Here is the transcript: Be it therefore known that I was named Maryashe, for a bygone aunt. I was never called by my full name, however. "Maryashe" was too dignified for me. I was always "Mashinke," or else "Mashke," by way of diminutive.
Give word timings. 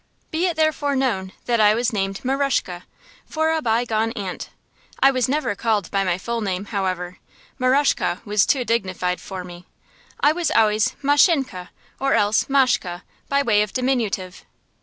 Be 0.31 0.47
it 0.47 0.55
therefore 0.57 0.95
known 0.95 1.31
that 1.45 1.59
I 1.59 1.75
was 1.75 1.93
named 1.93 2.21
Maryashe, 2.25 2.81
for 3.27 3.51
a 3.51 3.61
bygone 3.61 4.11
aunt. 4.13 4.49
I 4.99 5.11
was 5.11 5.29
never 5.29 5.53
called 5.53 5.91
by 5.91 6.03
my 6.03 6.17
full 6.17 6.41
name, 6.41 6.65
however. 6.65 7.19
"Maryashe" 7.59 8.19
was 8.25 8.47
too 8.47 8.65
dignified 8.65 9.21
for 9.21 9.43
me. 9.43 9.67
I 10.19 10.31
was 10.31 10.49
always 10.49 10.95
"Mashinke," 11.03 11.67
or 11.99 12.15
else 12.15 12.45
"Mashke," 12.45 13.03
by 13.29 13.43
way 13.43 13.61
of 13.61 13.73
diminutive. 13.73 14.43